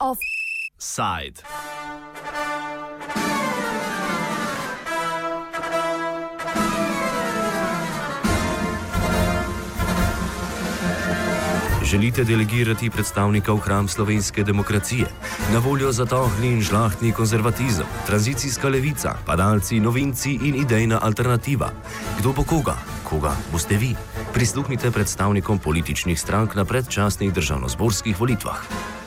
Offside. 0.00 1.42
Želite 11.90 12.24
delegirati 12.24 12.90
predstavnika 12.90 13.52
v 13.52 13.58
hram 13.58 13.88
slovenske 13.88 14.42
demokracije? 14.42 15.06
Na 15.52 15.58
voljo 15.58 15.92
za 15.92 16.06
tohli 16.06 16.46
in 16.46 16.62
žlahtni 16.62 17.12
konzervatizem, 17.12 17.86
tranzicijska 18.06 18.68
levica, 18.68 19.14
padalci, 19.26 19.80
novinci 19.80 20.38
in 20.42 20.54
idejna 20.54 20.98
alternativa. 21.02 21.72
Kdo 22.18 22.32
bo 22.32 22.44
koga? 22.44 22.76
Koga 23.04 23.34
boste 23.52 23.76
vi? 23.76 23.94
Prisluhnite 24.32 24.90
predstavnikom 24.90 25.58
političnih 25.58 26.20
strank 26.20 26.54
na 26.54 26.64
predčasnih 26.64 27.32
državnozborskih 27.32 28.20
volitvah. 28.20 28.99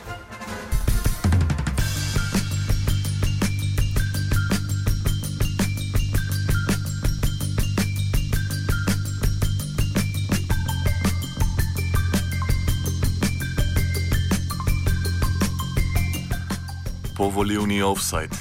Povoljivni 17.44 17.82
offside. 17.82 18.38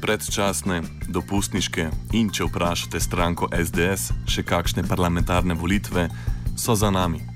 Predčasne, 0.00 0.80
dopustniške 1.04 1.90
in 2.16 2.32
če 2.32 2.48
vprašate 2.48 2.96
stranko 2.96 3.50
SDS, 3.52 4.08
še 4.24 4.46
kakšne 4.48 4.88
parlamentarne 4.88 5.52
volitve 5.52 6.08
so 6.56 6.72
za 6.72 6.88
nami. 6.88 7.27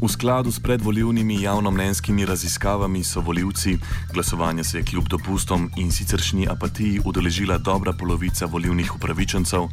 V 0.00 0.08
skladu 0.08 0.52
s 0.52 0.60
predvoljivnimi 0.60 1.42
javnomnenjskimi 1.42 2.26
raziskavami 2.26 3.04
so 3.04 3.20
voljivci, 3.20 3.78
glasovanje 4.14 4.64
se 4.64 4.78
je 4.78 4.84
kljub 4.84 5.08
dopustom 5.08 5.70
in 5.76 5.92
siceršnji 5.92 6.48
apatiji 6.48 7.00
udeležila 7.04 7.58
dobra 7.58 7.92
polovica 7.92 8.46
volivnih 8.46 8.94
upravičencev, 8.94 9.66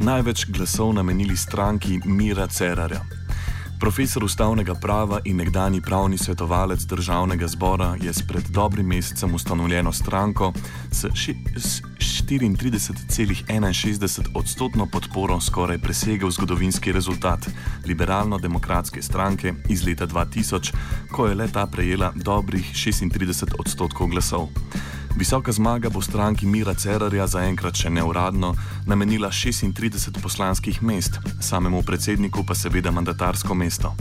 največ 0.00 0.46
glasov 0.46 0.92
namenili 0.92 1.36
stranki 1.36 2.00
Mira 2.04 2.46
Cerarja. 2.46 3.00
Profesor 3.80 4.24
ustavnega 4.24 4.74
prava 4.74 5.20
in 5.24 5.36
nekdani 5.36 5.80
pravni 5.80 6.18
svetovalec 6.18 6.84
državnega 6.84 7.48
zbora 7.48 7.96
je 8.02 8.12
s 8.12 8.22
pred 8.28 8.44
dobrim 8.50 8.86
mesecem 8.86 9.34
ustanovljeno 9.34 9.92
stranko 9.92 10.52
s 10.90 11.06
34,61 12.38 14.30
odstotno 14.34 14.86
podporo 14.86 15.40
skoraj 15.40 15.78
presegel 15.78 16.30
zgodovinski 16.30 16.92
rezultat 16.92 17.48
liberalno-demokratske 17.86 19.02
stranke 19.02 19.54
iz 19.68 19.86
leta 19.86 20.06
2000, 20.06 20.72
ko 21.12 21.26
je 21.26 21.34
leta 21.34 21.66
prejela 21.66 22.12
dobrih 22.16 22.72
36 22.74 23.44
odstotkov 23.58 24.08
glasov. 24.08 24.48
Visoka 25.16 25.52
zmaga 25.52 25.90
bo 25.90 26.00
stranki 26.00 26.46
Mira 26.46 26.74
Cerarja 26.74 27.26
zaenkrat 27.26 27.76
še 27.76 27.90
neuradno 27.90 28.54
namenila 28.86 29.28
36 29.28 30.22
poslanskih 30.22 30.82
mest, 30.82 31.20
samemu 31.40 31.82
predsedniku 31.82 32.46
pa 32.48 32.54
seveda 32.54 32.90
mandatarsko 32.90 33.54
mesto. 33.54 33.92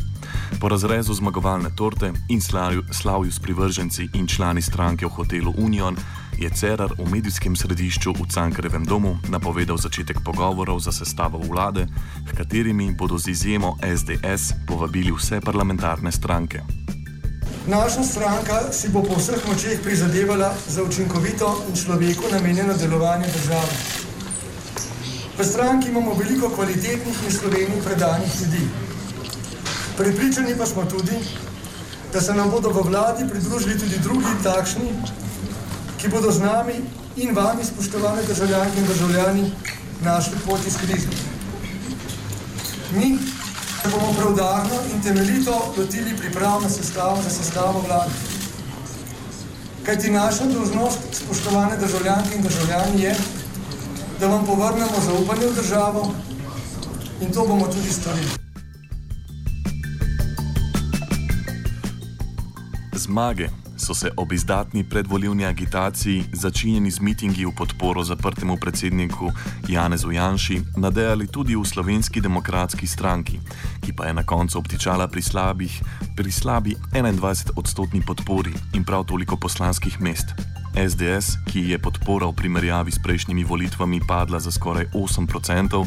Po 0.60 0.70
razrezu 0.70 1.14
zmagovalne 1.14 1.70
torte 1.76 2.14
in 2.30 2.42
slavju, 2.42 2.84
slavju 2.92 3.32
s 3.32 3.40
privrženci 3.40 4.10
in 4.14 4.28
člani 4.28 4.62
stranke 4.62 5.06
v 5.06 5.10
hotelu 5.10 5.54
Union 5.58 5.98
je 6.42 6.50
Cerar 6.50 6.90
v 6.98 7.06
medijskem 7.06 7.54
središču 7.54 8.18
v 8.18 8.26
Cankarevem 8.26 8.82
domu 8.82 9.22
napovedal 9.30 9.78
začetek 9.78 10.26
pogovorov 10.26 10.82
za 10.82 10.90
sestavo 10.90 11.38
vlade, 11.38 11.86
v 12.26 12.32
katerimi 12.34 12.90
bodo 12.98 13.14
z 13.14 13.30
izjemo 13.30 13.78
SDS 13.78 14.66
povabili 14.66 15.14
vse 15.14 15.38
parlamentarne 15.38 16.10
stranke. 16.10 16.66
Naša 17.70 18.02
stranka 18.02 18.74
si 18.74 18.90
bo 18.90 19.06
po 19.06 19.22
vseh 19.22 19.38
močeh 19.46 19.78
prizadevala 19.86 20.50
za 20.66 20.82
učinkovito 20.82 21.70
in 21.70 21.78
človeku 21.78 22.26
namenjeno 22.34 22.74
delovanje 22.74 23.30
države. 23.30 23.74
V 25.38 25.46
stranki 25.46 25.94
imamo 25.94 26.18
veliko 26.18 26.50
kvalitetnih 26.50 27.18
in 27.22 27.32
slovenih 27.32 27.82
predanih 27.86 28.34
ljudi. 28.42 28.66
Pripričani 29.98 30.58
pa 30.58 30.66
smo 30.66 30.90
tudi, 30.90 31.22
da 32.14 32.22
se 32.22 32.34
nam 32.34 32.50
bodo 32.50 32.74
v 32.74 32.82
vladi 32.90 33.30
pridružili 33.30 33.78
tudi 33.78 34.02
drugi 34.02 34.34
takšni, 34.44 35.21
ki 36.02 36.10
bodo 36.10 36.32
z 36.34 36.42
nami 36.42 36.74
in 37.16 37.36
vami, 37.36 37.62
spoštovane 37.62 38.24
državljanke 38.26 38.80
in 38.80 38.88
državljani, 38.88 39.52
našli 40.02 40.38
pot 40.46 40.68
iz 40.68 40.78
krize. 40.78 41.08
Mi 42.98 43.18
se 43.82 43.90
bomo 43.90 44.14
preudarno 44.18 44.82
in 44.94 45.02
temeljito 45.02 45.74
lotili 45.78 46.18
priprav 46.18 46.62
na 46.62 46.70
sestavo, 46.70 47.22
za 47.24 47.30
sestavo 47.30 47.84
vlade. 47.88 48.12
Kajti 49.86 50.12
naša 50.12 50.46
dožnost, 50.46 51.00
spoštovane 51.12 51.78
državljanke 51.78 52.36
in 52.36 52.42
državljani, 52.42 53.02
je, 53.02 53.16
da 54.20 54.28
vam 54.28 54.46
povrnemo 54.46 55.06
zaupanje 55.06 55.48
v 55.48 55.56
državo 55.56 56.14
in 57.22 57.32
to 57.34 57.46
bomo 57.48 57.68
tudi 57.68 57.94
storili. 57.94 58.30
Zmage 62.94 63.50
so 63.82 63.94
se 63.94 64.12
ob 64.18 64.32
izdatni 64.32 64.84
predvoljivni 64.84 65.46
agitaciji, 65.46 66.24
začinjeni 66.34 66.92
z 66.92 67.00
mitingi 67.00 67.46
v 67.46 67.52
podporo 67.58 68.04
zaprtemu 68.04 68.58
predsedniku 68.58 69.32
Janezu 69.68 70.12
Janši, 70.12 70.62
nadejali 70.78 71.28
tudi 71.28 71.56
v 71.56 71.66
slovenski 71.66 72.22
demokratski 72.22 72.88
stranki, 72.88 73.40
ki 73.82 73.94
pa 73.94 74.06
je 74.06 74.14
na 74.14 74.24
koncu 74.24 74.60
obtičala 74.60 75.08
pri, 75.08 75.22
slabih, 75.22 75.82
pri 76.16 76.32
slabi 76.32 76.76
21 76.94 77.52
odstotni 77.56 78.02
podpori 78.06 78.54
in 78.74 78.84
prav 78.84 79.06
toliko 79.06 79.38
poslanskih 79.38 80.02
mest. 80.02 80.61
SDS, 80.76 81.38
ki 81.52 81.70
je 81.70 81.80
podpora 81.80 82.26
v 82.26 82.36
primerjavi 82.36 82.92
s 82.92 83.00
prejšnjimi 83.04 83.44
volitvami 83.44 84.02
padla 84.08 84.40
za 84.40 84.52
skoraj 84.52 84.86
8%, 84.94 85.86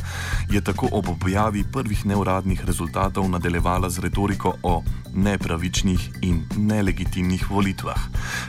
je 0.51 0.61
tako 0.61 0.89
ob 0.93 1.09
objavi 1.09 1.65
prvih 1.73 2.07
neuradnih 2.07 2.65
rezultatov 2.65 3.29
nadaljevala 3.29 3.91
z 3.91 3.99
retoriko 3.99 4.55
o 4.63 4.83
nepravičnih 5.15 6.11
in 6.23 6.43
nelegitimnih 6.57 7.51
volitvah. 7.51 8.01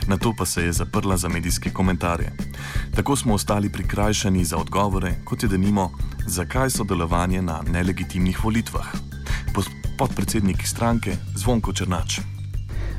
Na 0.06 0.16
to 0.16 0.34
pa 0.38 0.44
se 0.44 0.64
je 0.64 0.72
zaprla 0.72 1.16
za 1.16 1.28
medijske 1.28 1.70
komentarje. 1.70 2.32
Tako 2.96 3.16
smo 3.16 3.34
ostali 3.34 3.72
prikrajšani 3.72 4.44
za 4.44 4.56
odgovore, 4.56 5.14
kot 5.24 5.42
je 5.42 5.48
denimo, 5.48 5.90
zakaj 6.26 6.70
sodelovanje 6.70 7.42
na 7.42 7.62
nelegitimnih 7.72 8.44
volitvah. 8.44 8.86
Podpredsednik 9.98 10.66
stranke 10.66 11.16
Zvonko 11.34 11.72
Črnač. 11.72 12.20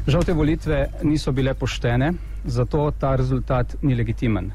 Žal 0.07 0.23
te 0.23 0.33
volitve 0.33 0.87
niso 1.03 1.31
bile 1.31 1.53
poštene, 1.53 2.13
zato 2.45 2.91
ta 2.91 3.15
rezultat 3.15 3.75
ni 3.81 3.95
legitimen. 3.95 4.51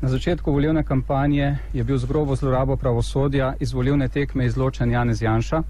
Na 0.00 0.08
začetku 0.08 0.52
volilne 0.52 0.82
kampanje 0.82 1.58
je 1.72 1.84
bil 1.84 1.98
z 1.98 2.04
grobo 2.04 2.36
zlorabo 2.36 2.76
pravosodja 2.76 3.54
iz 3.60 3.72
volilne 3.72 4.08
tekme 4.08 4.46
izločen 4.46 4.90
Janez 4.90 5.22
Janša, 5.22 5.62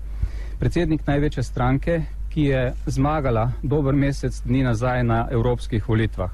predsednik 0.58 1.06
največje 1.06 1.42
stranke, 1.42 2.02
ki 2.30 2.42
je 2.42 2.72
zmagala 2.86 3.50
dober 3.62 3.94
mesec 3.94 4.42
dni 4.44 4.62
nazaj 4.62 5.02
na 5.04 5.26
evropskih 5.30 5.88
volitvah. 5.88 6.30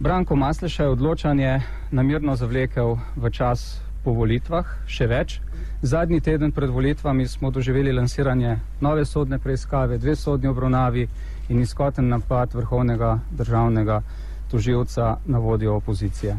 Branko 0.00 0.36
Masleša 0.36 0.82
je 0.82 0.90
odločanje 0.90 1.60
namirno 1.90 2.36
zavlekel 2.36 2.96
v 3.16 3.30
čas 3.30 3.82
po 4.04 4.14
volitvah, 4.16 4.64
še 4.88 5.06
več. 5.06 5.40
Zadnji 5.82 6.20
teden 6.20 6.52
pred 6.52 6.70
volitvami 6.70 7.28
smo 7.28 7.50
doživeli 7.50 7.92
lansiranje 7.92 8.56
nove 8.80 9.04
sodne 9.04 9.38
preiskave, 9.38 9.98
dve 9.98 10.16
sodni 10.16 10.48
obravnavi 10.48 11.08
in 11.50 11.60
izkoten 11.60 12.08
napad 12.08 12.54
vrhovnega 12.54 13.18
državnega 13.30 14.02
toživca 14.50 15.16
na 15.26 15.38
vodjo 15.38 15.74
opozicije. 15.74 16.36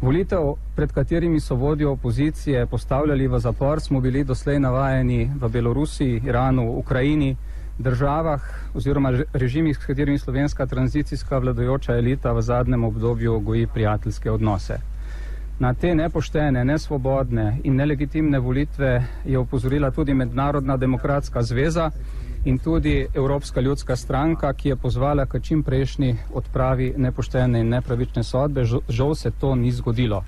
Volitev, 0.00 0.54
pred 0.76 0.92
katerimi 0.92 1.40
so 1.40 1.54
vodjo 1.54 1.92
opozicije 1.92 2.66
postavljali 2.66 3.28
v 3.28 3.38
zapor, 3.38 3.80
smo 3.80 4.00
bili 4.00 4.24
doslej 4.24 4.60
navajeni 4.60 5.30
v 5.40 5.48
Belorusiji, 5.48 6.22
Iranu, 6.26 6.70
Ukrajini, 6.78 7.36
državah 7.78 8.42
oziroma 8.74 9.12
režimih, 9.32 9.76
s 9.76 9.86
katerimi 9.86 10.18
slovenska 10.18 10.66
tranzicijska 10.66 11.38
vladajoča 11.38 11.96
elita 11.96 12.32
v 12.32 12.42
zadnjem 12.42 12.84
obdobju 12.84 13.40
goji 13.40 13.66
prijateljske 13.66 14.30
odnose. 14.30 14.78
Na 15.58 15.74
te 15.74 15.94
nepoštene, 15.94 16.64
nesvobodne 16.64 17.58
in 17.64 17.76
nelegitimne 17.76 18.38
volitve 18.38 19.04
je 19.24 19.38
opozorila 19.38 19.90
tudi 19.90 20.14
Mednarodna 20.14 20.76
demokratska 20.76 21.42
zveza 21.42 21.90
in 22.44 22.58
tudi 22.58 23.06
Evropska 23.14 23.60
ljudska 23.60 23.96
stranka, 23.96 24.52
ki 24.52 24.68
je 24.68 24.76
pozvala 24.76 25.26
k 25.26 25.40
čim 25.42 25.62
prejšnji 25.62 26.16
odpravi 26.34 26.94
nepoštene 26.96 27.60
in 27.60 27.68
nepravične 27.68 28.24
sodbe. 28.24 28.64
Žal 28.88 29.14
se 29.14 29.30
to 29.30 29.54
ni 29.54 29.72
zgodilo. 29.72 30.24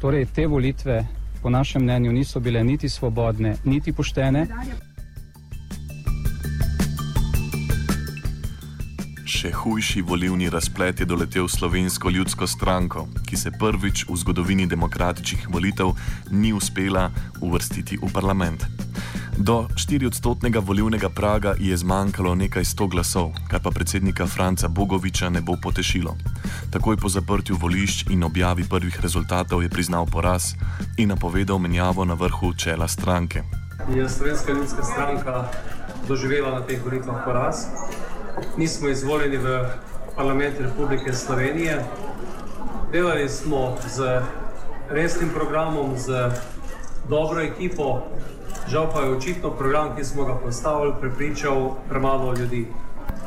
Torej, 0.00 0.26
te 0.34 0.46
volitve 0.46 1.06
po 1.42 1.50
našem 1.50 1.82
mnenju 1.82 2.12
niso 2.12 2.40
bile 2.40 2.64
niti 2.64 2.88
svobodne, 2.88 3.56
niti 3.64 3.92
poštene. 3.92 4.46
Še 9.24 9.50
hujši 9.52 10.00
volivni 10.00 10.48
razplet 10.48 11.00
je 11.00 11.06
doletel 11.06 11.48
slovensko 11.48 12.10
ljudsko 12.10 12.46
stranko, 12.46 13.08
ki 13.28 13.36
se 13.36 13.50
prvič 13.52 14.06
v 14.08 14.16
zgodovini 14.16 14.66
demokratičnih 14.66 15.48
volitev 15.52 15.92
ni 16.30 16.52
uspela 16.52 17.10
uvrstiti 17.40 18.00
v 18.00 18.08
parlament. 18.12 18.64
Do 19.38 19.66
4-odstotnega 19.74 20.62
volivnega 20.62 21.08
praga 21.08 21.54
je 21.58 21.76
zmanjkalo 21.76 22.34
nekaj 22.34 22.64
sto 22.64 22.86
glasov, 22.86 23.32
kar 23.50 23.60
pa 23.62 23.70
predsednika 23.70 24.26
Franca 24.26 24.68
Bogoviča 24.68 25.28
ne 25.28 25.40
bo 25.40 25.56
potešilo. 25.62 26.16
Takoj 26.70 26.96
po 26.96 27.08
zaprtju 27.08 27.56
volišč 27.60 28.06
in 28.10 28.24
objavi 28.24 28.64
prvih 28.70 29.00
rezultatov 29.02 29.62
je 29.62 29.68
priznal 29.68 30.06
poraz 30.06 30.54
in 30.96 31.08
napovedal 31.08 31.58
menjavo 31.58 32.04
na 32.04 32.14
vrhu 32.14 32.54
čela 32.54 32.88
stranke. 32.88 33.42
Je 33.94 34.08
Slovenska 34.08 34.52
ljudska 34.52 34.82
stranka 34.82 35.48
doživela 36.08 36.50
na 36.50 36.66
teh 36.66 36.84
volitvah 36.84 37.24
poraz? 37.24 37.66
Nismo 38.58 38.88
izvoljeni 38.88 39.36
v 39.36 39.66
parlament 40.16 40.60
Republike 40.60 41.12
Slovenije. 41.12 41.84
Delali 42.92 43.28
smo 43.28 43.76
z 43.94 44.22
resnim 44.90 45.30
programom, 45.34 45.98
z 45.98 46.30
dobro 47.08 47.40
ekipo, 47.40 48.02
Žal 48.68 48.88
pa 48.92 49.00
je 49.00 49.16
očitno 49.16 49.50
program, 49.50 49.96
ki 49.96 50.04
smo 50.04 50.24
ga 50.24 50.34
postavili, 50.34 50.92
prepričal 51.00 51.74
premalo 51.88 52.34
ljudi. 52.34 52.66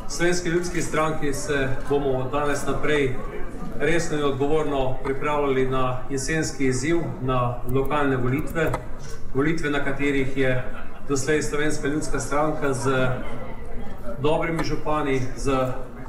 V 0.08 0.12
Slovenski 0.12 0.50
ljudski 0.50 0.82
stranki 0.82 1.34
se 1.34 1.70
bomo 1.90 2.30
danes 2.32 2.66
naprej 2.66 3.16
resno 3.80 4.18
in 4.18 4.24
odgovorno 4.24 4.96
pripravljali 5.04 5.70
na 5.70 6.00
jesenski 6.10 6.66
izziv, 6.66 6.98
na 7.22 7.56
lokalne 7.74 8.18
volitve, 8.18 8.72
volitve, 9.34 9.70
na 9.70 9.84
katerih 9.84 10.38
je 10.38 10.64
doslej 11.08 11.42
Slovenska 11.42 11.88
ljudska 11.88 12.20
stranka 12.20 12.74
z 12.74 13.08
dobrimi 14.22 14.64
župani, 14.64 15.22
z 15.36 15.58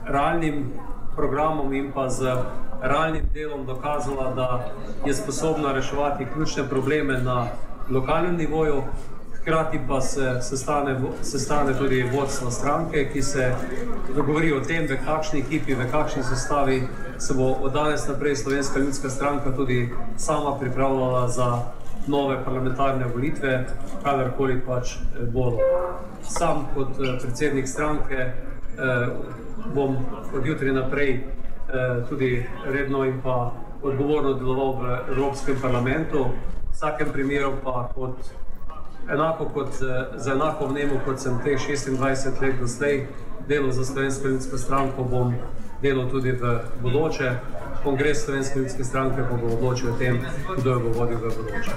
realnim 0.07 0.73
programom 1.17 1.75
in 1.75 1.93
pa 1.93 2.09
z 2.09 2.37
realnim 2.83 3.29
delom 3.35 3.67
dokazala, 3.67 4.35
da 4.35 4.73
je 5.07 5.15
sposobna 5.15 5.73
reševati 5.73 6.27
ključne 6.35 6.69
probleme 6.69 7.19
na 7.19 7.47
lokalnem 7.91 8.37
nivoju, 8.37 8.83
Hkrati 9.49 9.81
pa 9.89 10.01
se 10.01 10.39
sestane, 10.41 11.01
sestane 11.23 11.79
tudi 11.79 12.03
vodstvo 12.13 12.51
stranke, 12.51 13.09
ki 13.13 13.23
se 13.23 13.55
dogovori 14.17 14.53
o 14.53 14.61
tem, 14.61 14.85
v 14.85 14.97
kakšni 15.07 15.41
ekipi, 15.41 15.75
v 15.75 15.87
kakšni 15.91 16.23
sestavi 16.23 16.83
se 17.19 17.35
bo 17.35 17.57
od 17.63 17.73
danes 17.73 18.05
naprej 18.09 18.37
Slovenska 18.37 18.79
ljudska 18.79 19.11
stranka 19.11 19.53
tudi 19.57 19.89
sama 20.17 20.59
pripravljala 20.61 21.29
za 21.29 21.63
nove 22.07 22.45
parlamentarne 22.45 23.07
volitve, 23.15 23.65
kadarkoli 24.05 24.61
pač 24.67 24.93
eh, 24.97 25.25
bodo. 25.33 25.65
Sam 26.23 26.67
kot 26.75 27.01
eh, 27.01 27.17
predsednik 27.23 27.69
stranke 27.69 28.17
eh, 28.17 28.35
bom 29.75 29.97
od 30.35 30.47
jutri 30.47 30.73
naprej 30.73 31.25
tudi 32.09 32.47
redno 32.67 33.05
in 33.05 33.21
pa 33.23 33.53
odgovorno 33.83 34.35
deloval 34.35 34.73
v 34.73 34.99
Evropskem 35.13 35.57
parlamentu, 35.63 36.25
v 36.69 36.73
vsakem 36.73 37.09
primeru 37.13 37.53
pa 37.65 37.89
kot 37.95 38.17
enako 39.13 39.45
kot 39.45 39.69
za 40.17 40.33
enako 40.33 40.67
vnemo, 40.67 41.01
kot 41.05 41.21
sem 41.21 41.39
teh 41.45 41.59
26 41.59 42.43
let 42.43 42.61
doslej 42.61 43.07
delal 43.49 43.73
za 43.73 43.85
Slovensko 43.85 44.29
ljudsko 44.29 44.59
stranko, 44.59 45.05
bom 45.05 45.35
delal 45.83 46.11
tudi 46.11 46.33
v 46.33 46.59
bodoče. 46.83 47.33
Kongres 47.83 48.25
Slovenske 48.25 48.59
ljudske 48.59 48.85
stranke 48.85 49.23
pa 49.31 49.37
bo 49.37 49.55
odločil 49.55 49.93
o 49.93 49.99
tem, 49.99 50.21
kdo 50.59 50.71
jo 50.71 50.81
bo 50.81 50.93
vodil 50.99 51.17
v 51.17 51.33
bodoče. 51.37 51.73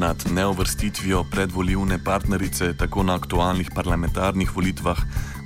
Nad 0.00 0.16
neovrstitvijo 0.32 1.24
predvoljivne 1.30 1.98
partnerice 2.04 2.72
tako 2.76 3.02
na 3.02 3.14
aktualnih 3.14 3.70
parlamentarnih 3.74 4.56
volitvah 4.56 4.98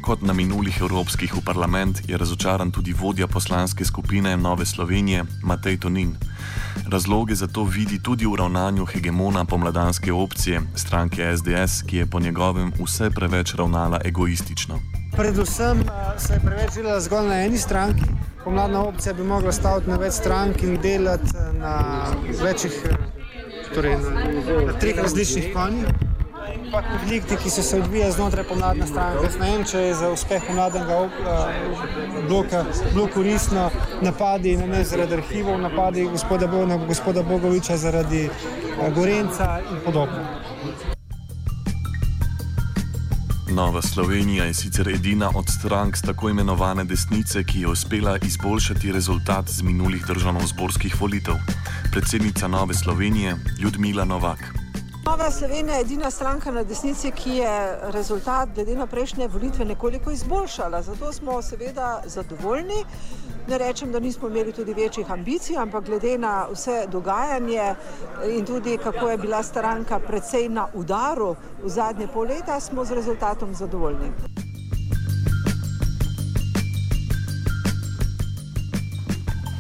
kot 0.05 0.21
na 0.23 0.33
minulih 0.37 0.77
evropskih 0.81 1.33
v 1.33 1.41
parlament 1.41 2.03
je 2.09 2.17
razočaran 2.17 2.71
tudi 2.71 2.93
vodja 2.93 3.27
poslanske 3.27 3.85
skupine 3.85 4.37
Nove 4.37 4.67
Slovenije 4.67 5.25
Matej 5.43 5.79
Tonin. 5.81 6.13
Razloge 6.93 7.35
za 7.35 7.47
to 7.47 7.65
vidi 7.65 7.99
tudi 8.03 8.27
v 8.27 8.37
ravnanju 8.37 8.85
hegemona 8.85 9.45
pomladanske 9.45 10.13
opcije 10.13 10.61
stranke 10.75 11.25
SDS, 11.37 11.83
ki 11.87 11.97
je 11.97 12.07
po 12.07 12.21
njegovem 12.21 12.73
vse 12.81 13.11
preveč 13.11 13.55
ravnala 13.55 14.01
egoistično. 14.05 14.81
Predvsem 15.17 15.81
eh, 15.81 16.19
se 16.19 16.35
je 16.35 16.41
preveč 16.41 16.75
delala 16.75 17.01
zgolj 17.01 17.29
na 17.29 17.41
eni 17.45 17.59
stranki. 17.59 18.05
Pomladna 18.45 18.85
opcija 18.85 19.15
bi 19.15 19.25
mogla 19.25 19.53
staviti 19.53 19.91
na 19.91 19.97
več 19.97 20.13
strank 20.21 20.63
in 20.63 20.77
delati 20.83 21.33
eh, 21.37 21.53
na 21.59 22.05
večjih, 22.43 22.81
eh, 22.91 22.97
torej 23.75 23.97
na, 23.97 24.29
na 24.67 24.73
treh 24.79 25.01
različnih 25.01 25.55
konjih 25.55 26.04
pa 26.75 26.83
konflikti, 26.83 27.37
ki 27.43 27.51
so 27.51 27.63
se 27.63 27.79
odvijali 27.79 28.13
znotraj 28.13 28.45
pomladne 28.45 28.87
stranke. 28.87 29.29
Ne 29.41 29.51
vem, 29.51 29.65
če 29.65 29.79
je 29.79 29.95
za 29.95 30.11
uspeh 30.11 30.43
pomladnega 30.47 30.97
uh, 31.03 31.11
bloka 32.29 32.65
bilo 32.93 33.07
koristno 33.15 33.69
napadi 34.03 34.57
na 34.57 34.67
ne 34.67 34.85
zaradi 34.85 35.15
arhivov, 35.15 35.61
napadi 35.61 36.09
gospoda, 36.11 36.49
na 36.67 36.77
gospoda 36.87 37.23
Bogoviča 37.23 37.77
zaradi 37.77 38.25
uh, 38.27 38.89
Gorenca 38.95 39.61
in 39.71 39.79
podobno. 39.85 40.25
Nova 43.55 43.83
Slovenija 43.83 44.45
je 44.45 44.55
sicer 44.55 44.89
edina 44.89 45.31
od 45.35 45.45
strank 45.59 45.97
z 45.97 46.03
tako 46.03 46.29
imenovane 46.29 46.85
desnice, 46.85 47.45
ki 47.45 47.61
je 47.61 47.69
uspela 47.69 48.19
izboljšati 48.19 48.93
rezultat 48.93 49.49
z 49.49 49.63
minulih 49.63 50.03
državno-zborskih 50.07 51.01
volitev. 51.01 51.35
Predsednica 51.93 52.49
Nove 52.49 52.75
Slovenije 52.75 53.37
Ljudmila 53.63 54.05
Novak. 54.05 54.64
Nova 55.07 55.31
Slovenija 55.31 55.75
je 55.75 55.81
edina 55.81 56.11
stranka 56.11 56.51
na 56.51 56.63
desnici, 56.63 57.11
ki 57.11 57.31
je 57.31 57.79
rezultat 57.83 58.49
glede 58.55 58.77
na 58.77 58.87
prejšnje 58.87 59.29
volitve 59.29 59.65
nekoliko 59.65 60.11
izboljšala. 60.11 60.83
Zato 60.83 61.13
smo 61.13 61.43
seveda 61.43 62.03
zadovoljni. 62.07 62.85
Ne 63.49 63.59
rečem, 63.59 63.93
da 63.93 64.01
nismo 64.01 64.29
imeli 64.29 64.53
tudi 64.53 64.75
večjih 64.75 65.11
ambicij, 65.11 65.57
ampak 65.59 65.85
glede 65.85 66.19
na 66.19 66.47
vse 66.53 66.87
dogajanje 66.93 67.75
in 68.29 68.47
tudi 68.47 68.79
kako 68.79 69.09
je 69.09 69.19
bila 69.19 69.43
stranka 69.43 69.99
predvsej 69.99 70.49
na 70.49 70.69
udaru 70.75 71.37
v 71.65 71.69
zadnje 71.69 72.09
pol 72.09 72.27
leta, 72.27 72.61
smo 72.61 72.85
z 72.85 72.95
rezultatom 72.95 73.55
zadovoljni. 73.55 74.09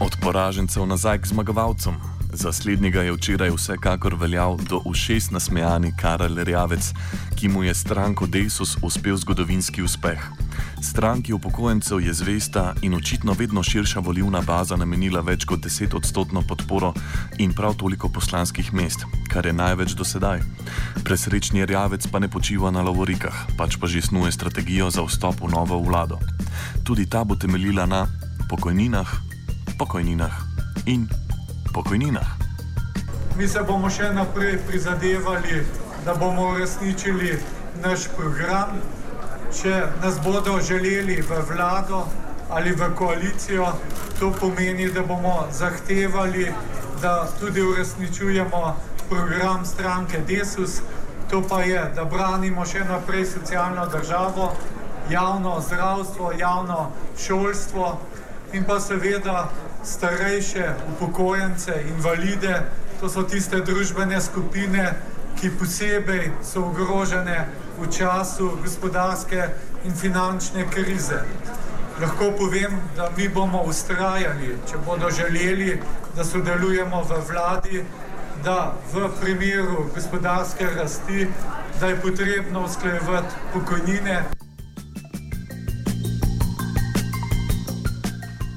Od 0.00 0.16
poražencev 0.22 0.86
nazaj 0.86 1.18
k 1.18 1.26
zmagovalcem. 1.26 2.13
Za 2.34 2.52
slednjega 2.52 3.02
je 3.02 3.12
včeraj 3.12 3.50
vsekakor 3.50 4.14
veljal 4.14 4.56
do 4.56 4.80
ušes 4.84 5.30
nasmejani 5.30 5.92
Karel 6.00 6.34
Rjavec, 6.42 6.92
ki 7.38 7.48
mu 7.48 7.62
je 7.62 7.74
stranko 7.74 8.26
Desus 8.26 8.76
uspel 8.82 9.16
zgodovinski 9.16 9.82
uspeh. 9.82 10.18
Stranki 10.82 11.32
upokojencev 11.32 12.00
je 12.00 12.14
zvesta 12.14 12.74
in 12.82 12.94
očitno 12.94 13.32
vedno 13.38 13.62
širša 13.62 14.00
volivna 14.00 14.40
baza 14.40 14.76
namenila 14.76 15.20
več 15.20 15.44
kot 15.44 15.60
10 15.62 15.94
odstotno 15.94 16.42
podporo 16.42 16.92
in 17.38 17.54
prav 17.54 17.76
toliko 17.78 18.08
poslanskih 18.08 18.72
mest, 18.74 19.06
kar 19.30 19.46
je 19.46 19.52
največ 19.52 19.94
do 19.94 20.04
sedaj. 20.04 20.42
Presrečni 21.04 21.66
Rjavec 21.66 22.06
pa 22.10 22.18
ne 22.18 22.28
počiva 22.28 22.70
na 22.70 22.82
lavorikah, 22.82 23.46
pač 23.56 23.78
pa 23.78 23.86
že 23.86 24.02
snuje 24.02 24.32
strategijo 24.32 24.90
za 24.90 25.06
vstop 25.06 25.38
v 25.40 25.54
novo 25.54 25.78
vlado. 25.78 26.18
Tudi 26.82 27.06
ta 27.06 27.24
bo 27.24 27.38
temeljila 27.38 27.86
na 27.86 28.06
pokojninah, 28.50 29.20
pokojninah 29.78 30.34
in 30.86 31.06
pokojninah. 31.06 31.23
Mi 33.36 33.48
se 33.48 33.62
bomo 33.66 33.90
še 33.90 34.12
naprej 34.14 34.58
prizadevali, 34.66 35.64
da 36.04 36.14
bomo 36.14 36.52
uresničili 36.52 37.38
naš 37.82 38.06
program. 38.16 38.78
Če 39.54 39.80
nas 40.02 40.20
bodo 40.22 40.60
želeli 40.62 41.16
v 41.22 41.40
vlado 41.48 42.04
ali 42.50 42.72
v 42.72 42.90
koalicijo, 42.94 43.66
to 44.20 44.30
pomeni, 44.40 44.86
da 44.92 45.02
bomo 45.02 45.48
zahtevali, 45.50 46.46
da 47.02 47.26
tudi 47.40 47.62
uresničujemo 47.62 48.76
program 49.08 49.64
stranke 49.66 50.22
Desus. 50.28 50.80
To 51.30 51.42
pa 51.42 51.62
je, 51.62 51.82
da 51.94 52.04
branimo 52.04 52.66
še 52.66 52.84
naprej 52.86 53.26
socialno 53.26 53.86
državo, 53.90 54.52
javno 55.10 55.58
zdravstvo, 55.60 56.32
javno 56.38 56.90
šolstvo 57.18 57.98
in 58.52 58.64
pa 58.64 58.78
seveda 58.80 59.48
starejše, 59.84 60.74
upokojence, 60.94 61.82
invalide, 61.88 62.62
to 63.00 63.08
so 63.08 63.22
tiste 63.22 63.60
družbene 63.60 64.20
skupine, 64.20 64.94
ki 65.40 65.50
posebej 65.58 66.30
so 66.42 66.62
ogrožene 66.70 67.46
v 67.78 67.90
času 67.90 68.54
gospodarske 68.62 69.48
in 69.84 69.94
finančne 69.94 70.64
krize. 70.70 71.24
Lahko 72.00 72.32
povem, 72.38 72.78
da 72.96 73.10
mi 73.16 73.28
bomo 73.28 73.62
ustrajali, 73.66 74.56
če 74.70 74.78
bodo 74.86 75.10
želeli, 75.10 75.80
da 76.16 76.24
sodelujemo 76.24 77.02
v 77.02 77.20
vladi, 77.28 77.84
da 78.44 78.74
v 78.92 79.08
primeru 79.20 79.90
gospodarske 79.94 80.66
rasti, 80.76 81.28
da 81.80 81.86
je 81.86 82.00
potrebno 82.00 82.64
usklajevati 82.64 83.34
pokojnine. 83.52 84.43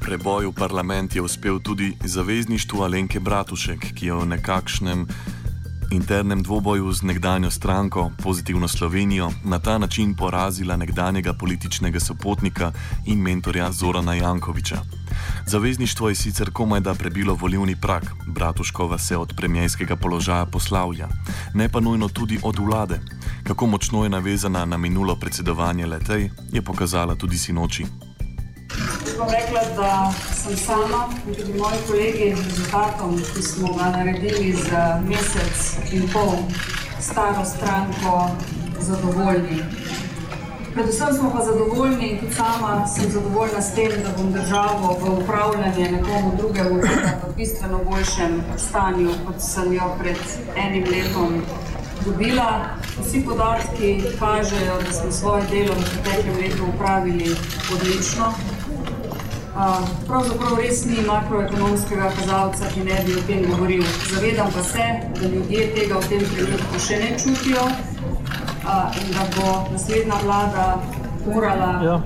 Preboj 0.07 0.47
v 0.47 0.55
parlament 0.55 1.15
je 1.15 1.21
uspel 1.21 1.59
tudi 1.59 1.91
zavezništvu 1.99 2.79
Alenke 2.83 3.19
Bratušek, 3.19 3.91
ki 3.91 4.05
je 4.07 4.13
v 4.15 4.25
nekakšnem 4.25 5.03
internem 5.91 6.43
dvoboju 6.43 6.93
z 6.93 7.03
nekdanjo 7.03 7.51
stranko 7.51 8.11
Pozitivno 8.23 8.67
Slovenijo 8.67 9.31
na 9.43 9.59
ta 9.59 9.77
način 9.77 10.15
porazila 10.15 10.77
nekdanjega 10.77 11.33
političnega 11.33 11.99
sopotnika 11.99 12.71
in 13.05 13.19
mentorja 13.19 13.71
Zorana 13.71 14.13
Jankoviča. 14.13 14.79
Zavezništvo 15.45 16.09
je 16.09 16.15
sicer 16.15 16.51
komaj 16.51 16.79
da 16.79 16.93
prebilo 16.93 17.35
volivni 17.35 17.75
prak, 17.75 18.03
Bratuškova 18.27 18.97
se 18.97 19.17
od 19.17 19.33
premijskega 19.35 19.95
položaja 19.95 20.45
poslavlja, 20.45 21.07
ne 21.53 21.69
pa 21.69 21.79
nujno 21.79 22.07
tudi 22.07 22.39
od 22.43 22.59
vlade. 22.59 22.99
Kako 23.43 23.67
močno 23.67 24.03
je 24.03 24.09
navezana 24.09 24.65
na 24.65 24.77
minulo 24.77 25.15
predsedovanje 25.15 25.85
letej, 25.85 26.29
je 26.51 26.61
pokazala 26.61 27.15
tudi 27.15 27.37
sinoči. 27.37 28.06
Bom 29.17 29.27
rekla, 29.29 29.61
da 29.75 30.13
sem 30.33 30.57
sama 30.57 31.09
in 31.27 31.35
tudi 31.35 31.53
moji 31.53 31.77
kolegi 31.87 32.35
z 32.35 32.45
rezultatom, 32.45 33.17
ki 33.33 33.41
smo 33.43 33.73
ga 33.73 33.89
naredili 33.89 34.53
za 34.53 35.01
mesec 35.09 35.77
in 35.91 36.09
pol 36.13 36.33
staro 36.99 37.45
stranko, 37.45 38.29
zadovoljni. 38.79 39.63
Predvsem 40.73 41.13
smo 41.13 41.31
pa 41.31 41.45
zadovoljni 41.45 42.09
in 42.09 42.19
tudi 42.19 42.35
sama 42.35 42.87
sem 42.87 43.11
zadovoljna 43.11 43.61
s 43.61 43.73
tem, 43.75 43.91
da 44.03 44.09
bom 44.17 44.31
državo 44.33 44.97
v 45.01 45.23
upravljanje 45.23 45.91
nekomu 45.91 46.31
drugemu 46.37 46.79
v 46.79 47.33
bistveno 47.37 47.79
boljšem 47.89 48.43
stanju, 48.57 49.11
kot 49.25 49.41
sem 49.41 49.73
jo 49.73 49.95
pred 49.99 50.21
enim 50.55 50.85
letom 50.91 51.41
dobila. 52.05 52.77
Vsi 53.01 53.25
podatki 53.25 54.03
kažejo, 54.19 54.77
da 54.85 54.93
smo 54.93 55.11
svoje 55.11 55.43
delo 55.51 55.73
v 55.73 56.03
preteklem 56.03 56.37
letu 56.37 56.63
upravili 56.75 57.35
odlično. 57.73 58.56
Pravzaprav 59.57 60.59
res 60.61 60.83
ni 60.85 61.01
makroekonomskega 61.01 62.11
kazalca, 62.19 62.67
ki 62.73 62.83
ne 62.85 62.97
bi 63.05 63.15
o 63.17 63.21
tem 63.25 63.45
govoril. 63.49 63.81
Zavedam 64.11 64.51
pa 64.53 64.63
se, 64.63 64.85
da 65.17 65.29
ljudje 65.31 65.63
tega 65.73 65.97
v 65.97 66.09
tem 66.11 66.25
trenutku 66.33 66.81
še 66.87 66.99
ne 67.01 67.09
čutijo 67.17 67.63
in 69.01 69.09
da 69.15 69.25
bo 69.33 69.55
naslednja 69.71 70.19
vlada 70.23 70.67
morala, 71.25 71.71
ja. 71.83 71.97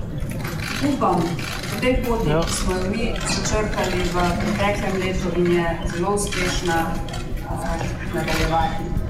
upam, 0.88 1.20
po 1.20 1.80
tej 1.80 1.96
poti, 2.06 2.30
ja. 2.30 2.40
ki 2.46 2.56
smo 2.56 2.78
jo 2.78 2.90
mi 2.94 3.12
začrtali 3.20 4.02
v 4.14 4.26
preteklem 4.40 4.98
letu 5.04 5.36
in 5.36 5.52
je 5.58 5.68
zelo 5.92 6.16
uspešna, 6.16 6.80
nadaljevati. 8.14 9.01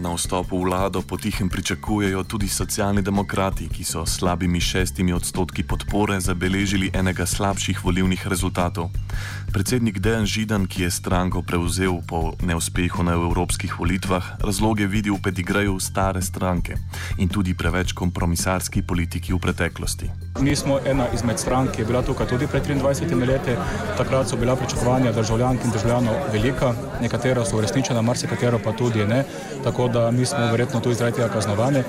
Na 0.00 0.14
vstopu 0.16 0.56
vlado 0.62 1.02
potihem 1.02 1.48
pričakujejo 1.48 2.22
tudi 2.24 2.48
socialni 2.48 3.02
demokrati, 3.02 3.66
ki 3.68 3.84
so 3.84 4.06
s 4.06 4.16
slabimi 4.16 4.60
šestimi 4.60 5.12
odstotki 5.12 5.62
podpore 5.62 6.20
zabeležili 6.20 6.88
enega 6.94 7.26
slabših 7.26 7.84
volivnih 7.84 8.26
rezultatov. 8.26 8.88
Predsednik 9.50 9.98
Dejan 9.98 10.26
Židan, 10.26 10.66
ki 10.70 10.82
je 10.82 10.90
stranko 10.90 11.42
prevzel 11.42 11.98
po 12.06 12.38
neuspehu 12.38 13.02
na 13.02 13.12
evropskih 13.18 13.74
volitvah, 13.78 14.38
razloge 14.38 14.86
vidi 14.86 15.10
v 15.10 15.18
pedigreju 15.18 15.74
stare 15.82 16.22
stranke 16.22 16.76
in 17.18 17.28
tudi 17.28 17.54
preveč 17.58 17.90
kompromisarski 17.92 18.82
politiki 18.82 19.34
v 19.34 19.40
preteklosti. 19.42 20.10
Mi 20.38 20.54
smo 20.56 20.78
ena 20.86 21.08
izmed 21.14 21.38
strank, 21.38 21.74
ki 21.74 21.82
je 21.82 21.86
bila 21.86 22.02
tukaj 22.02 22.30
tudi 22.30 22.46
pred 22.46 22.62
23 22.62 23.26
leti. 23.26 23.56
Takrat 23.98 24.30
so 24.30 24.38
bila 24.38 24.54
pričakovanja 24.56 25.12
državljank 25.12 25.64
in 25.64 25.74
državljanov 25.74 26.14
velika, 26.32 26.70
nekatera 27.02 27.44
so 27.44 27.58
uresničena, 27.58 28.02
marsikatero 28.02 28.62
pa 28.64 28.72
tudi 28.72 29.02
ne. 29.04 29.24
Tako 29.64 29.88
da 29.88 30.10
mi 30.10 30.26
smo 30.26 30.46
verjetno 30.46 30.80
tudi 30.80 30.94
zaradi 30.94 31.16
tega 31.16 31.28
kaznovani. 31.28 31.82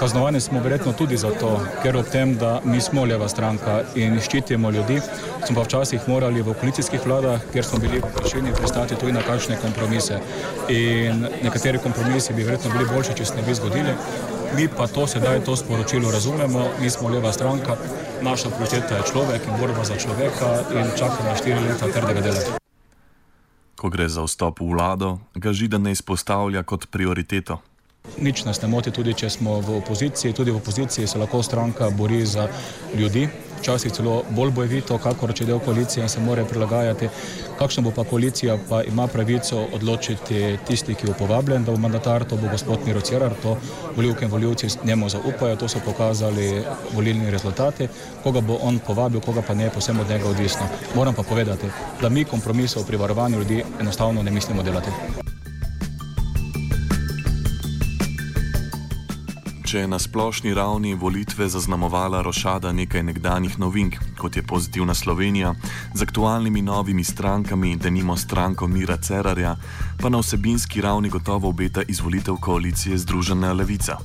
Kaznovani 0.00 0.40
smo 0.40 0.60
verjetno 0.60 0.92
tudi 0.92 1.16
zato, 1.16 1.60
ker 1.82 1.96
ob 1.96 2.10
tem, 2.10 2.34
da 2.36 2.60
mi 2.64 2.80
smo 2.80 3.04
leva 3.04 3.28
stranka 3.28 3.82
in 3.94 4.18
ščitimo 4.20 4.70
ljudi, 4.70 4.98
smo 5.46 5.54
pa 5.54 5.62
včasih 5.62 6.08
morali 6.08 6.42
v 6.42 6.54
koalicijskih 6.58 7.03
vladah, 7.06 7.40
kjer 7.52 7.64
smo 7.64 7.78
bili 7.78 8.02
prišljeni 8.16 8.52
pristati 8.56 8.94
tudi 8.94 9.12
na 9.12 9.22
kakšne 9.22 9.56
kompromise. 9.62 10.18
In 10.68 11.26
nekateri 11.42 11.78
kompromisi 11.78 12.32
bi 12.32 12.44
verjetno 12.44 12.70
bili 12.72 12.88
boljši, 12.94 13.16
če 13.16 13.24
se 13.24 13.36
ne 13.36 13.42
bi 13.42 13.54
zgodili. 13.54 13.94
Mi 14.56 14.68
pa 14.68 14.86
to 14.86 15.06
sedaj, 15.06 15.40
to 15.44 15.56
sporočilo 15.56 16.10
razumemo, 16.10 16.68
mi 16.80 16.90
smo 16.90 17.08
leva 17.08 17.32
stranka, 17.32 17.76
naša 18.22 18.50
prioriteta 18.50 18.96
je 18.96 19.08
človek 19.12 19.46
in 19.48 19.58
borba 19.60 19.84
za 19.84 19.96
človeka 19.96 20.50
in 20.74 20.90
čakamo 20.98 21.36
štiri 21.36 21.60
leta 21.60 21.88
trdega 21.90 22.20
dela. 22.20 22.58
Ko 23.74 23.90
gre 23.90 24.08
za 24.08 24.22
vstop 24.22 24.60
v 24.60 24.70
vlado, 24.72 25.18
ga 25.34 25.52
Židan 25.52 25.82
ne 25.82 25.92
izpostavlja 25.92 26.62
kot 26.62 26.86
prioriteto. 26.90 27.58
Nič 28.18 28.44
nas 28.44 28.62
ne 28.62 28.68
moti, 28.70 28.92
tudi 28.94 29.14
če 29.14 29.28
smo 29.30 29.58
v 29.60 29.80
opoziciji. 29.82 30.32
Tudi 30.32 30.52
v 30.54 30.60
opoziciji 30.60 31.06
se 31.06 31.18
lahko 31.18 31.42
stranka 31.42 31.90
bori 31.90 32.22
za 32.26 32.46
ljudi, 32.94 33.26
včasih 33.58 33.92
celo 33.92 34.22
bolj 34.30 34.52
bojevito, 34.54 34.98
kakor 35.02 35.32
če 35.34 35.44
del 35.48 35.58
koalicije 35.58 36.04
in 36.04 36.12
se 36.12 36.22
more 36.22 36.44
prilagajati. 36.46 37.08
Kakšna 37.58 37.82
bo 37.82 37.92
pa 37.96 38.04
koalicija, 38.06 38.56
pa 38.68 38.82
ima 38.86 39.08
pravico 39.10 39.66
odločiti 39.74 40.56
tisti, 40.68 40.94
ki 40.94 41.10
je 41.10 41.16
povabljen, 41.18 41.66
da 41.66 41.74
bo 41.74 41.82
mandatar, 41.82 42.24
to 42.24 42.38
bo 42.38 42.52
gospod 42.52 42.86
Miro 42.86 43.02
Cerar, 43.04 43.34
to 43.42 43.56
voljivke 43.96 44.24
in 44.24 44.32
voljivci 44.32 44.72
njemu 44.84 45.08
zaupajo, 45.08 45.56
to 45.56 45.68
so 45.68 45.82
pokazali 45.84 46.62
volilni 46.94 47.30
rezultati. 47.30 47.88
Koga 48.22 48.40
bo 48.40 48.60
on 48.62 48.78
povabil, 48.78 49.20
koga 49.20 49.42
pa 49.42 49.54
ne, 49.54 49.70
posebno 49.74 50.06
od 50.06 50.08
njega 50.08 50.28
odvisno. 50.28 50.70
Moram 50.94 51.14
pa 51.14 51.22
povedati, 51.22 51.72
da 52.00 52.08
mi 52.08 52.24
kompromisov 52.24 52.86
pri 52.86 52.96
varovanju 52.96 53.38
ljudi 53.38 53.64
enostavno 53.80 54.22
ne 54.22 54.30
mislimo 54.30 54.62
delati. 54.62 55.33
Če 59.74 59.80
je 59.80 59.88
na 59.90 59.98
splošni 59.98 60.52
ravni 60.54 60.92
volitve 60.94 61.48
zaznamovala 61.50 62.20
rošada 62.22 62.70
nekaj 62.72 63.02
nekdanjih 63.02 63.56
novink, 63.58 63.96
kot 64.14 64.36
je 64.36 64.42
pozitivna 64.46 64.94
Slovenija, 64.94 65.50
z 65.94 66.02
aktualnimi 66.02 66.62
novimi 66.62 67.02
strankami, 67.04 67.74
da 67.76 67.90
nimo 67.90 68.14
stranko 68.16 68.68
Mira 68.70 68.96
Cerarja, 68.96 69.56
pa 69.98 70.08
na 70.08 70.20
vsebinski 70.22 70.80
ravni 70.80 71.10
gotovo 71.10 71.48
obeta 71.48 71.82
izvolitev 71.82 72.38
koalicije 72.38 72.98
Združena 72.98 73.52
levica. 73.52 73.98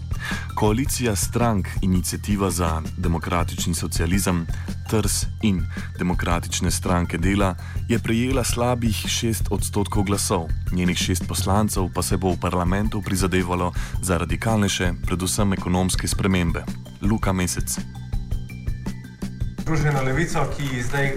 Koalicija 0.55 1.15
strank 1.15 1.67
Inicijativa 1.81 2.51
za 2.51 2.81
demokratični 2.97 3.73
socializem, 3.75 4.47
TRS 4.89 5.25
in 5.41 5.65
Demokratične 5.99 6.71
stranke 6.71 7.17
dela 7.17 7.55
je 7.89 7.99
prejela 7.99 8.43
slabih 8.43 8.95
6 8.95 9.47
odstotkov 9.51 10.03
glasov, 10.03 10.47
njenih 10.71 10.97
6 10.97 11.27
poslancev 11.27 11.89
pa 11.93 12.01
se 12.01 12.17
bo 12.17 12.31
v 12.31 12.39
parlamentu 12.41 13.01
prizadevalo 13.01 13.73
za 14.01 14.17
radikalnejše, 14.17 14.93
predvsem 15.05 15.53
ekonomske 15.53 16.07
spremembe. 16.07 16.63
Luka 17.01 17.33
Mesec. 17.33 17.79
Združeno 19.61 20.01
levico, 20.01 20.45
ki 20.57 20.81
zdaj 20.83 21.05
eh, 21.05 21.15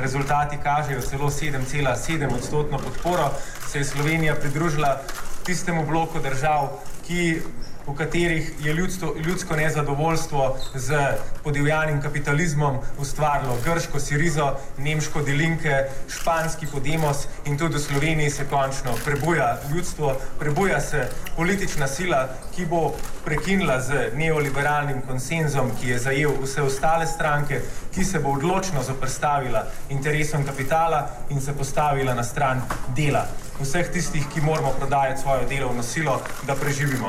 rezultati 0.00 0.56
kažejo 0.62 1.00
celo 1.00 1.30
7,7 1.30 2.34
odstotno 2.34 2.78
podporo, 2.78 3.30
se 3.68 3.78
je 3.78 3.84
Slovenija 3.84 4.34
pridružila 4.34 5.02
tistemu 5.44 5.86
bloku 5.86 6.18
držav, 6.18 6.68
ki 7.12 7.42
v 7.86 7.94
katerih 7.98 8.52
je 8.64 8.72
ljudstvo, 8.72 9.14
ljudsko 9.24 9.56
nezadovoljstvo 9.56 10.56
z 10.74 10.98
podivjanim 11.44 12.02
kapitalizmom 12.02 12.78
ustvarilo 12.98 13.58
grško 13.64 14.00
Sirizo, 14.00 14.52
nemško 14.78 15.22
Delinke, 15.22 15.74
španski 16.08 16.66
Podemos 16.66 17.26
in 17.44 17.58
tudi 17.58 17.74
v 17.74 17.80
Sloveniji 17.80 18.30
se 18.30 18.46
končno 18.50 18.94
prebuja 19.04 19.58
ljudstvo, 19.74 20.16
prebuja 20.38 20.80
se 20.80 21.08
politična 21.36 21.88
sila, 21.88 22.28
ki 22.54 22.66
bo 22.66 22.94
prekinila 23.24 23.80
z 23.80 24.08
neoliberalnim 24.14 25.02
konsenzom, 25.02 25.70
ki 25.80 25.88
je 25.88 25.98
zajel 25.98 26.32
vse 26.42 26.62
ostale 26.62 27.06
stranke, 27.06 27.60
ki 27.94 28.04
se 28.04 28.18
bo 28.18 28.38
odločno 28.38 28.82
zoprstavila 28.82 29.66
interesom 29.90 30.46
kapitala 30.46 31.08
in 31.30 31.40
se 31.40 31.52
postavila 31.52 32.14
na 32.14 32.24
stran 32.24 32.62
dela 32.96 33.26
vseh 33.62 33.88
tistih, 33.92 34.26
ki 34.34 34.40
moramo 34.40 34.72
prodajati 34.78 35.20
svojo 35.20 35.48
delovno 35.48 35.82
silo, 35.82 36.20
da 36.46 36.54
preživimo. 36.54 37.01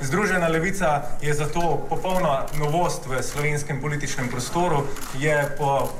Združena 0.00 0.48
levica 0.48 1.02
je 1.22 1.34
zato 1.34 1.86
popolna 1.88 2.46
novost 2.58 3.06
v 3.06 3.22
slovenskem 3.22 3.80
političnem 3.80 4.28
prostoru, 4.28 4.84
je 5.18 5.54
po 5.58 5.90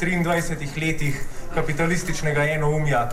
23 0.00 0.80
letih 0.80 1.24
kapitalističnega 1.54 2.44
enoumja 2.44 3.08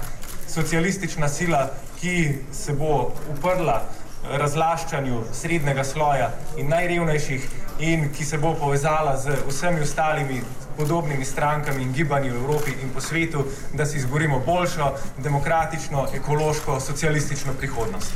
socialistična 0.47 1.29
sila, 1.29 1.69
ki 2.01 2.35
se 2.51 2.73
bo 2.73 3.11
uprla 3.33 3.81
razlaščanju 4.29 5.23
srednjega 5.33 5.83
sloja 5.83 6.31
in 6.57 6.69
najrevnejših 6.69 7.49
in 7.79 8.09
ki 8.13 8.25
se 8.25 8.37
bo 8.37 8.53
povezala 8.53 9.17
z 9.17 9.35
vsemi 9.47 9.81
ostalimi 9.81 10.41
podobnimi 10.77 11.25
strankami 11.25 11.83
in 11.83 11.93
gibanji 11.93 12.29
v 12.29 12.35
Evropi 12.35 12.71
in 12.83 12.93
po 12.93 13.01
svetu, 13.01 13.45
da 13.73 13.85
si 13.85 13.97
izborimo 13.97 14.39
boljšo, 14.45 14.93
demokratično, 15.17 16.07
ekološko, 16.13 16.79
socialistično 16.79 17.53
prihodnost. 17.53 18.13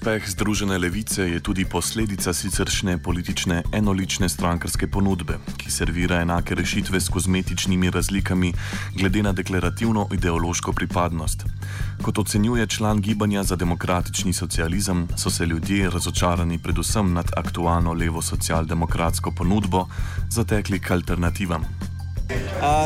Neuspeh 0.00 0.30
Združene 0.30 0.78
levice 0.78 1.28
je 1.28 1.40
tudi 1.40 1.64
posledica 1.64 2.32
siceršne 2.32 2.98
politične 2.98 3.62
enolične 3.72 4.28
strankarske 4.28 4.86
ponudbe, 4.88 5.36
ki 5.60 5.68
servira 5.70 6.22
enake 6.24 6.54
rešitve 6.56 7.00
s 7.00 7.12
kozmetičnimi 7.12 7.90
razlikami 7.90 8.52
glede 8.96 9.22
na 9.22 9.32
deklarativno 9.32 10.08
ideološko 10.12 10.72
pripadnost. 10.72 11.44
Kot 12.02 12.18
ocenjuje 12.18 12.66
član 12.66 13.00
Gibanja 13.00 13.44
za 13.44 13.56
demokratični 13.56 14.32
socializem, 14.32 15.08
so 15.16 15.30
se 15.30 15.46
ljudje 15.46 15.90
razočarani 15.90 16.58
predvsem 16.58 17.12
nad 17.12 17.30
aktualno 17.36 17.92
levo 17.92 18.22
socialdemokratsko 18.22 19.30
ponudbo 19.36 19.86
zatekli 20.30 20.80
k 20.80 20.90
alternativam. 20.90 21.64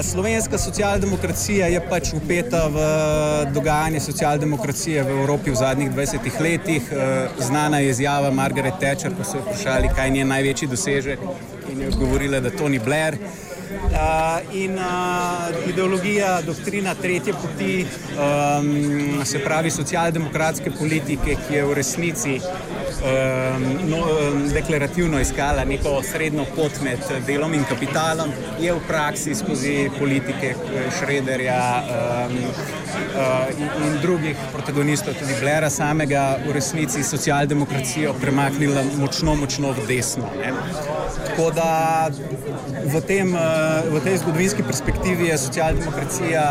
Slovenska 0.02 0.58
socialdemokracija 0.58 1.66
je 1.66 1.80
pač 1.88 2.12
upeta 2.14 2.66
v 2.68 2.84
dogajanje 3.54 4.00
socialdemokracije 4.00 5.02
v 5.02 5.10
Evropi 5.20 5.50
v 5.50 5.54
zadnjih 5.54 5.90
20 5.90 6.40
letih. 6.40 6.92
Znana 7.38 7.78
je 7.78 7.90
izjava 7.90 8.30
Margaret 8.30 8.78
Thatcher, 8.80 9.14
ko 9.16 9.24
so 9.24 9.36
jo 9.36 9.42
vprašali, 9.46 9.90
kaj 9.96 10.06
je 10.06 10.10
njen 10.10 10.28
največji 10.28 10.68
dosežek, 10.68 11.18
in 11.72 11.80
je 11.80 11.88
odgovorila, 11.88 12.40
da 12.40 12.50
to 12.50 12.68
ni 12.68 12.78
Blair. 12.78 13.18
In 14.52 14.78
ideologija, 15.68 16.42
doktrina 16.46 16.94
tretje 16.94 17.32
poti, 17.32 17.86
se 19.24 19.38
pravi 19.38 19.70
socialdemokratske 19.70 20.70
politike, 20.78 21.36
ki 21.48 21.54
je 21.54 21.64
v 21.64 21.74
resnici 21.74 22.40
no, 23.88 24.06
deklarativno 24.54 25.20
iskala 25.20 25.64
neko 25.64 26.02
srednjo 26.02 26.44
pot 26.56 26.80
med 26.82 26.98
delom 27.26 27.54
in 27.54 27.64
kapitalom, 27.68 28.30
je 28.60 28.72
v 28.72 28.80
praksi 28.88 29.34
skozi 29.34 29.90
politike 29.98 30.54
Šrederja 30.98 31.60
in 33.84 33.98
drugih 34.02 34.36
protagonistov, 34.52 35.14
tudi 35.18 35.34
Blera 35.40 35.70
samega, 35.70 36.38
v 36.46 36.52
resnici 36.52 37.02
socialdemokracijo 37.02 38.14
premaknila 38.20 38.82
močno, 38.98 39.34
močno 39.34 39.72
v 39.72 39.86
desno. 39.88 40.30
Ne. 40.40 40.52
Tako 41.26 41.50
da 41.50 42.10
v, 42.84 43.00
tem, 43.06 43.34
v 43.90 44.00
tej 44.04 44.18
zgodovinski 44.22 44.62
perspektivi 44.62 45.28
je 45.28 45.38
socialdemokracija 45.38 46.44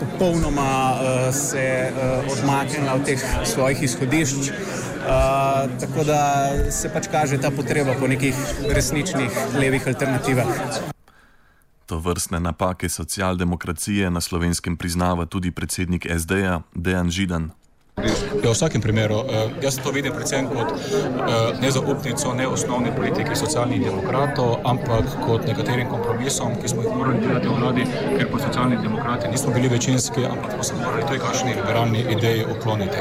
popolnoma 0.00 0.98
se 1.32 1.92
odmaknila 2.32 2.94
od 2.94 3.04
teh 3.04 3.24
svojih 3.44 3.82
izhodišč. 3.82 4.52
Uh, 5.06 5.70
tako 5.80 6.04
da 6.04 6.50
se 6.70 6.88
pač 6.90 7.06
kaže 7.06 7.38
ta 7.38 7.50
potreba 7.50 7.94
po 7.94 8.06
nekih 8.10 8.34
resničnih 8.74 9.30
levih 9.54 9.86
alternativah. 9.86 10.46
To 11.86 11.98
vrstne 12.02 12.40
napake 12.40 12.88
socialdemokracije 12.88 14.10
na 14.10 14.20
slovenskem 14.20 14.76
priznava 14.76 15.26
tudi 15.26 15.50
predsednik 15.50 16.06
SD-ja 16.18 16.60
Dejan 16.74 17.10
Židan. 17.10 17.50
Ja, 17.96 18.12
v 18.50 18.54
vsakem 18.54 18.80
primeru, 18.84 19.24
jaz 19.62 19.78
to 19.80 19.90
vidim 19.90 20.12
predvsem 20.12 20.46
kot 20.46 20.68
nezaupnico 21.60 22.34
ne 22.36 22.46
osnovne 22.46 22.90
politike 22.96 23.36
socialnih 23.36 23.80
demokratov, 23.84 24.58
ampak 24.68 25.08
kot 25.24 25.46
nekaterim 25.48 25.88
kompromisom, 25.88 26.54
ki 26.60 26.68
smo 26.68 26.84
jih 26.84 26.92
morali 26.92 27.22
delati 27.24 27.48
v 27.48 27.54
vladi, 27.56 27.86
ker 28.18 28.28
pa 28.30 28.40
socialni 28.44 28.76
demokrati 28.82 29.30
nismo 29.32 29.54
bili 29.54 29.68
večinski, 29.72 30.26
ampak 30.28 30.52
smo 30.54 30.62
se 30.68 30.74
morali 30.78 31.06
toj 31.08 31.18
kakšni 31.24 31.54
liberalni 31.56 32.04
ideji 32.18 32.44
ukloniti. 32.56 33.00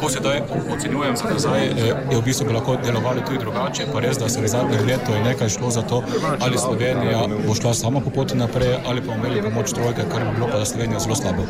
Ko 0.00 0.08
sedaj 0.10 0.40
ocenjujem 0.76 1.16
za 1.16 1.30
nazaj, 1.30 1.66
je 2.10 2.16
v 2.16 2.22
bistvu 2.24 2.48
bi 2.48 2.56
lahko 2.56 2.78
delovali 2.80 3.22
tudi 3.28 3.38
drugače, 3.44 3.86
pa 3.92 4.00
res, 4.00 4.18
da 4.18 4.32
se 4.32 4.40
v 4.40 4.48
zadnjih 4.48 4.86
letu 4.88 5.12
je 5.12 5.22
nekaj 5.28 5.52
šlo 5.58 5.70
za 5.70 5.82
to, 5.82 6.02
ali 6.40 6.58
Slovenija 6.58 7.28
bo 7.46 7.54
šla 7.54 7.74
sama 7.74 8.00
po 8.00 8.10
poti 8.10 8.40
naprej, 8.40 8.80
ali 8.86 9.04
pa 9.04 9.14
imeli 9.14 9.44
pomoč 9.44 9.76
trojke, 9.76 10.08
kar 10.10 10.24
bi 10.24 10.34
bilo 10.40 10.50
pa 10.50 10.64
za 10.64 10.72
Slovenijo 10.72 11.04
zelo 11.04 11.20
slabo. 11.20 11.46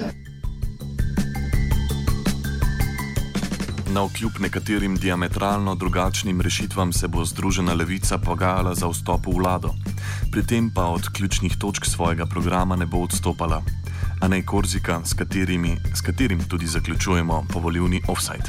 Na 3.92 4.02
okljub 4.02 4.32
nekaterim 4.40 4.96
diametralno 4.96 5.74
drugačnim 5.74 6.40
rešitvam 6.40 6.92
se 6.92 7.08
bo 7.08 7.24
Združena 7.24 7.74
levica 7.74 8.18
pogajala 8.18 8.74
za 8.74 8.88
vstop 8.88 9.26
v 9.26 9.34
vlado. 9.36 9.74
Pri 10.30 10.46
tem 10.46 10.70
pa 10.70 10.86
od 10.86 11.08
ključnih 11.12 11.56
točk 11.58 11.84
svojega 11.84 12.26
programa 12.26 12.76
ne 12.76 12.86
bo 12.86 13.02
odstopala. 13.04 13.62
A 14.20 14.28
ne 14.28 14.42
Korzika, 14.46 15.00
s, 15.04 15.12
katerimi, 15.12 15.76
s 15.94 16.00
katerim 16.00 16.40
tudi 16.48 16.66
zaključujemo 16.66 17.44
povoljivni 17.52 18.02
offside. 18.08 18.48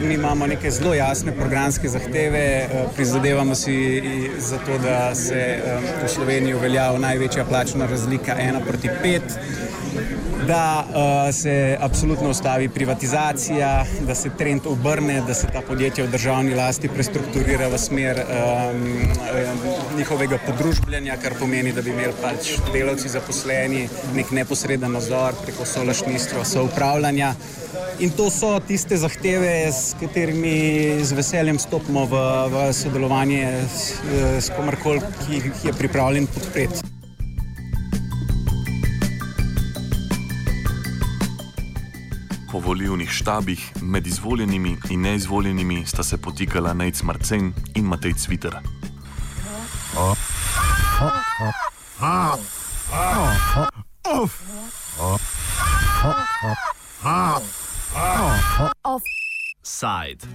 Mi 0.00 0.14
imamo 0.14 0.46
neke 0.46 0.70
zelo 0.70 0.94
jasne 0.94 1.32
programske 1.32 1.88
zahteve, 1.88 2.68
prizadevamo 2.96 3.54
si 3.54 4.02
za 4.38 4.58
to, 4.58 4.78
da 4.78 5.14
se 5.14 5.60
v 6.04 6.08
Sloveniji 6.08 6.54
uveljavi 6.54 6.98
največja 6.98 7.44
plačna 7.44 7.86
razlika 7.86 8.36
1 8.36 8.64
proti 8.68 8.88
5 9.04 9.20
da 10.50 10.84
uh, 10.88 11.34
se 11.34 11.78
absolutno 11.80 12.30
ustavi 12.30 12.68
privatizacija, 12.68 13.84
da 14.06 14.14
se 14.14 14.30
trend 14.38 14.60
obrne, 14.66 15.20
da 15.26 15.34
se 15.34 15.46
ta 15.46 15.60
podjetja 15.60 16.04
v 16.04 16.10
državni 16.10 16.54
lasti 16.54 16.88
prestrukturira 16.88 17.68
v 17.68 17.78
smer 17.78 18.18
um, 18.18 18.82
njihovega 19.96 20.38
podružbljanja, 20.46 21.16
kar 21.22 21.38
pomeni, 21.38 21.72
da 21.72 21.82
bi 21.82 21.94
imeli 21.94 22.14
pač 22.22 22.56
delavci 22.72 23.08
zaposleni 23.08 23.86
nek 24.14 24.34
neposreden 24.34 24.92
nadzor 24.98 25.38
preko 25.44 25.64
solašništva, 25.64 26.44
soupravljanja. 26.44 27.34
In 28.00 28.10
to 28.10 28.26
so 28.30 28.56
tiste 28.66 28.96
zahteve, 28.96 29.70
s 29.72 29.94
katerimi 30.00 30.98
z 31.04 31.14
veseljem 31.14 31.58
stopimo 31.62 32.08
v, 32.10 32.28
v 32.50 32.70
sodelovanje 32.74 33.44
s, 33.70 33.92
s 34.46 34.50
komarkoli, 34.56 35.02
ki 35.20 35.36
jih 35.38 35.66
je 35.70 35.78
pripravljen 35.78 36.26
podpreti. 36.26 36.89
Po 42.60 42.66
volivnih 42.66 43.10
štabih 43.10 43.72
med 43.82 44.06
izvoljenimi 44.06 44.76
in 44.90 45.00
neizvoljenimi 45.00 45.86
sta 45.86 46.02
se 46.02 46.16
potikala 46.16 46.74
Nejc 46.74 47.02
Marcen 47.02 47.52
in 47.74 47.84
Matej 47.84 48.12
Cviter. 48.14 48.58
Offside. 58.84 60.28